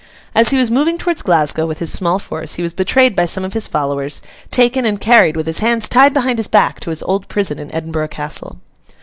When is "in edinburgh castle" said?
7.59-8.57